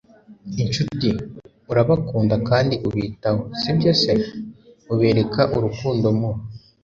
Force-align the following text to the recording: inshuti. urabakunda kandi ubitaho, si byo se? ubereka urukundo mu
inshuti. 0.63 1.09
urabakunda 1.71 2.35
kandi 2.49 2.75
ubitaho, 2.87 3.41
si 3.59 3.71
byo 3.77 3.91
se? 4.01 4.13
ubereka 4.93 5.41
urukundo 5.55 6.07
mu 6.19 6.31